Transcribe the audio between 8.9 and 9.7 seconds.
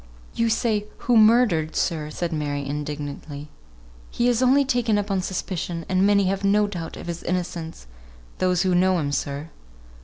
him, sir."